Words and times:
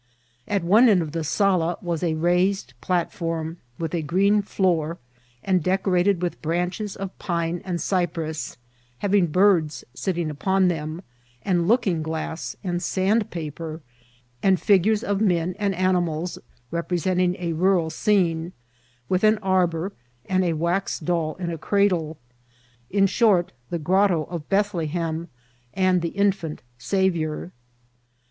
At 0.47 0.63
one 0.63 0.89
and 0.89 1.03
of 1.03 1.11
the 1.11 1.23
sala 1.23 1.77
was 1.79 2.01
a 2.01 2.15
raised 2.15 2.73
platform, 2.81 3.57
with 3.77 3.93
a 3.93 4.01
green 4.01 4.41
floor, 4.41 4.97
and 5.43 5.61
decorated 5.61 6.23
with 6.23 6.41
branch* 6.41 6.81
es 6.81 6.95
of 6.95 7.15
pine 7.19 7.61
and 7.63 7.79
cypress, 7.79 8.57
having 8.97 9.27
birds 9.27 9.83
mtting 9.95 10.31
upon 10.31 10.69
them, 10.69 11.03
and 11.43 11.67
looking 11.67 12.01
glass, 12.01 12.55
and 12.63 12.81
sandpaper, 12.81 13.81
and 14.41 14.59
figures 14.59 15.03
of 15.03 15.21
men 15.21 15.53
and 15.59 15.75
animals, 15.75 16.39
representing 16.71 17.35
a 17.37 17.53
rural 17.53 17.91
scene, 17.91 18.53
with 19.07 19.23
an 19.23 19.37
arbour, 19.43 19.93
and 20.25 20.43
a 20.43 20.53
wax 20.53 20.97
doll 20.99 21.35
in 21.35 21.51
a 21.51 21.59
cradle; 21.59 22.17
in 22.89 23.05
short, 23.05 23.51
the 23.69 23.77
grotto 23.77 24.23
of 24.31 24.49
Beth« 24.49 24.73
lehem 24.73 25.27
and 25.75 26.01
the 26.01 26.09
infant 26.17 26.63
Saviour. 26.79 27.51